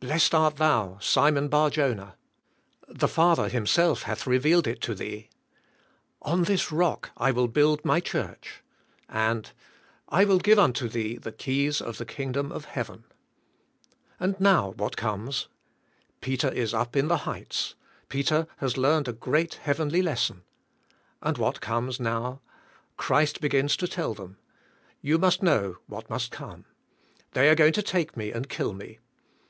[0.00, 2.16] "Blessed art thou, Simon Barjona,"
[2.88, 5.28] "The Father Himself hath revealed it to thee,"
[6.22, 8.62] "On this rock I will build My church,"
[9.10, 9.52] and
[10.08, 13.04] "I will g ive unto thee the ke3^s of the kingdom of heaven."
[14.18, 15.48] And now what comes?
[16.22, 17.74] Peter is up in the heights.
[18.08, 20.44] Peter has learned a great heav enly lesson.
[21.20, 22.40] And what comes now?
[22.96, 24.38] Christ begins to tell them,
[25.02, 26.64] ''You must know what must come.
[27.32, 29.00] They are going to take me and kill me.